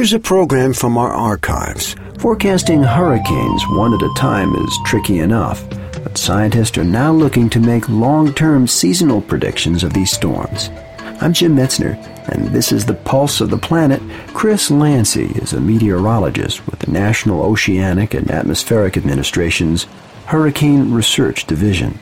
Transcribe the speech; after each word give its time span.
Here's 0.00 0.14
a 0.14 0.18
program 0.18 0.72
from 0.72 0.96
our 0.96 1.10
archives. 1.10 1.94
Forecasting 2.20 2.82
hurricanes 2.82 3.62
one 3.68 3.92
at 3.92 4.00
a 4.00 4.14
time 4.16 4.54
is 4.54 4.78
tricky 4.86 5.18
enough, 5.18 5.68
but 5.92 6.16
scientists 6.16 6.78
are 6.78 6.84
now 6.84 7.12
looking 7.12 7.50
to 7.50 7.60
make 7.60 7.86
long 7.86 8.32
term 8.32 8.66
seasonal 8.66 9.20
predictions 9.20 9.84
of 9.84 9.92
these 9.92 10.10
storms. 10.10 10.70
I'm 11.20 11.34
Jim 11.34 11.54
Metzner, 11.54 11.98
and 12.30 12.48
this 12.48 12.72
is 12.72 12.86
the 12.86 12.94
Pulse 12.94 13.42
of 13.42 13.50
the 13.50 13.58
Planet. 13.58 14.00
Chris 14.28 14.70
Landsea 14.70 15.36
is 15.42 15.52
a 15.52 15.60
meteorologist 15.60 16.66
with 16.66 16.78
the 16.78 16.90
National 16.90 17.42
Oceanic 17.42 18.14
and 18.14 18.30
Atmospheric 18.30 18.96
Administration's 18.96 19.84
Hurricane 20.24 20.94
Research 20.94 21.46
Division. 21.46 21.98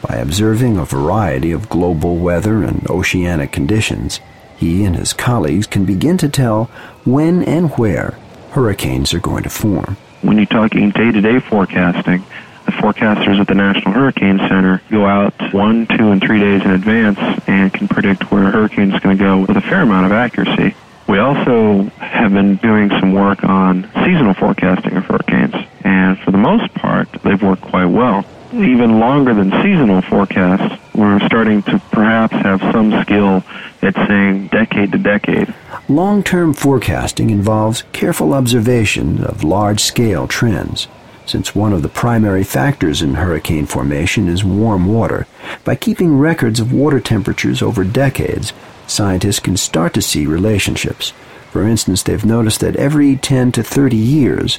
By 0.00 0.16
observing 0.16 0.78
a 0.78 0.86
variety 0.86 1.52
of 1.52 1.68
global 1.68 2.16
weather 2.16 2.62
and 2.62 2.88
oceanic 2.88 3.52
conditions, 3.52 4.20
he 4.56 4.84
and 4.84 4.96
his 4.96 5.12
colleagues 5.12 5.66
can 5.66 5.84
begin 5.84 6.16
to 6.18 6.28
tell 6.28 6.64
when 7.04 7.42
and 7.44 7.70
where 7.72 8.18
hurricanes 8.52 9.12
are 9.12 9.20
going 9.20 9.42
to 9.42 9.50
form. 9.50 9.96
When 10.22 10.36
you're 10.36 10.46
talking 10.46 10.90
day 10.90 11.12
to 11.12 11.20
day 11.20 11.40
forecasting, 11.40 12.24
the 12.64 12.72
forecasters 12.72 13.38
at 13.40 13.46
the 13.46 13.54
National 13.54 13.92
Hurricane 13.92 14.38
Center 14.38 14.80
go 14.90 15.04
out 15.04 15.34
one, 15.52 15.86
two, 15.86 16.12
and 16.12 16.22
three 16.22 16.40
days 16.40 16.62
in 16.62 16.70
advance 16.70 17.18
and 17.46 17.72
can 17.72 17.88
predict 17.88 18.30
where 18.30 18.48
a 18.48 18.50
hurricane 18.50 18.92
is 18.92 19.00
going 19.00 19.18
to 19.18 19.22
go 19.22 19.40
with 19.40 19.56
a 19.56 19.60
fair 19.60 19.82
amount 19.82 20.06
of 20.06 20.12
accuracy. 20.12 20.74
We 21.06 21.18
also 21.18 21.82
have 21.98 22.32
been 22.32 22.56
doing 22.56 22.88
some 22.88 23.12
work 23.12 23.44
on 23.44 23.90
seasonal 24.04 24.32
forecasting 24.32 24.96
of 24.96 25.04
hurricanes, 25.04 25.54
and 25.82 26.18
for 26.20 26.30
the 26.30 26.38
most 26.38 26.72
part, 26.74 27.12
they've 27.22 27.42
worked 27.42 27.62
quite 27.62 27.86
well. 27.86 28.24
Even 28.54 28.98
longer 28.98 29.34
than 29.34 29.50
seasonal 29.62 30.00
forecasts, 30.00 30.80
we're 30.94 31.18
starting 31.26 31.62
to 31.64 31.78
perhaps 31.90 32.32
have 32.34 32.60
some 32.72 33.02
skill 33.02 33.44
at 33.84 33.94
saying 34.08 34.48
decade 34.48 34.92
to 34.92 34.98
decade. 34.98 35.54
Long 35.88 36.22
term 36.22 36.54
forecasting 36.54 37.30
involves 37.30 37.84
careful 37.92 38.32
observation 38.32 39.22
of 39.22 39.44
large 39.44 39.80
scale 39.80 40.26
trends. 40.26 40.88
Since 41.26 41.54
one 41.54 41.72
of 41.72 41.82
the 41.82 41.88
primary 41.88 42.44
factors 42.44 43.00
in 43.00 43.14
hurricane 43.14 43.66
formation 43.66 44.28
is 44.28 44.44
warm 44.44 44.86
water, 44.86 45.26
by 45.64 45.74
keeping 45.74 46.18
records 46.18 46.60
of 46.60 46.72
water 46.72 47.00
temperatures 47.00 47.62
over 47.62 47.82
decades, 47.82 48.52
scientists 48.86 49.40
can 49.40 49.56
start 49.56 49.94
to 49.94 50.02
see 50.02 50.26
relationships. 50.26 51.12
For 51.50 51.66
instance, 51.66 52.02
they've 52.02 52.24
noticed 52.24 52.60
that 52.60 52.76
every 52.76 53.16
10 53.16 53.52
to 53.52 53.62
30 53.62 53.96
years, 53.96 54.58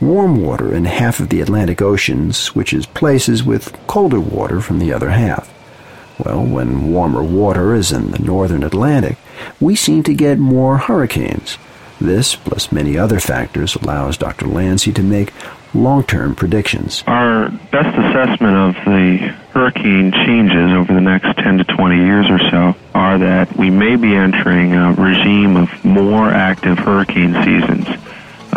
warm 0.00 0.40
water 0.42 0.74
in 0.74 0.84
half 0.84 1.20
of 1.20 1.28
the 1.28 1.40
Atlantic 1.40 1.82
Ocean 1.82 2.32
switches 2.32 2.86
places 2.86 3.42
with 3.44 3.76
colder 3.86 4.20
water 4.20 4.60
from 4.60 4.78
the 4.78 4.92
other 4.92 5.10
half. 5.10 5.52
Well, 6.18 6.44
when 6.44 6.92
warmer 6.92 7.22
water 7.22 7.74
is 7.74 7.92
in 7.92 8.10
the 8.10 8.18
northern 8.18 8.62
Atlantic, 8.62 9.18
we 9.60 9.76
seem 9.76 10.02
to 10.04 10.14
get 10.14 10.38
more 10.38 10.78
hurricanes. 10.78 11.58
This, 12.00 12.34
plus 12.34 12.72
many 12.72 12.98
other 12.98 13.20
factors, 13.20 13.74
allows 13.74 14.16
Dr. 14.18 14.46
Landsea 14.46 14.94
to 14.94 15.02
make 15.02 15.32
long 15.74 16.04
term 16.04 16.34
predictions. 16.34 17.02
Our 17.06 17.50
best 17.70 17.96
assessment 17.96 18.56
of 18.56 18.84
the 18.84 19.34
hurricane 19.50 20.12
changes 20.12 20.72
over 20.72 20.92
the 20.92 21.00
next 21.00 21.36
10 21.38 21.58
to 21.58 21.64
20 21.64 21.96
years 21.96 22.26
or 22.28 22.38
so 22.50 22.76
are 22.94 23.18
that 23.18 23.56
we 23.56 23.70
may 23.70 23.96
be 23.96 24.14
entering 24.14 24.74
a 24.74 24.92
regime 24.92 25.56
of 25.56 25.84
more 25.84 26.28
active 26.28 26.78
hurricane 26.78 27.34
seasons, 27.44 27.86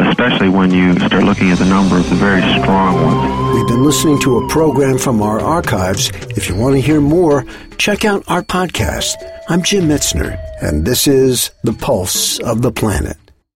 especially 0.07 0.49
when 0.49 0.71
you 0.71 0.95
start 0.95 1.23
looking 1.23 1.51
at 1.51 1.59
the 1.59 1.65
number 1.65 1.97
of 1.97 2.09
the 2.09 2.15
very 2.15 2.41
strong 2.61 2.95
ones. 3.03 3.55
We've 3.55 3.67
been 3.67 3.83
listening 3.83 4.19
to 4.21 4.37
a 4.39 4.47
program 4.49 4.97
from 4.97 5.21
our 5.21 5.39
archives. 5.39 6.09
If 6.29 6.49
you 6.49 6.55
want 6.55 6.75
to 6.75 6.81
hear 6.81 7.01
more, 7.01 7.45
check 7.77 8.05
out 8.05 8.23
our 8.27 8.43
podcast. 8.43 9.15
I'm 9.49 9.63
Jim 9.63 9.85
Metzner, 9.85 10.39
and 10.61 10.85
this 10.85 11.07
is 11.07 11.51
The 11.63 11.73
Pulse 11.73 12.39
of 12.39 12.61
the 12.61 12.71
Planet. 12.71 13.17